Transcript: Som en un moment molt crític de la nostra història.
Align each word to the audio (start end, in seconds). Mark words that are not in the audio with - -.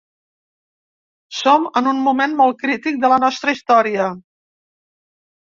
Som 1.39 1.67
en 1.81 1.89
un 1.91 1.99
moment 2.07 2.33
molt 2.41 2.59
crític 2.65 2.99
de 3.05 3.13
la 3.15 3.21
nostra 3.27 3.55
història. 3.59 4.09